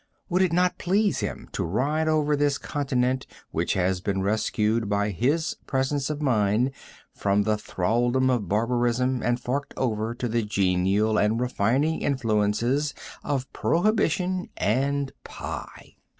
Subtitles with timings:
[0.29, 5.11] Would it not please him to ride over this continent which has been rescued by
[5.11, 6.71] his presence of mind
[7.13, 13.53] from the thraldom of barbarism and forked over to the genial and refining influences of
[13.53, 15.97] prohibition and pie?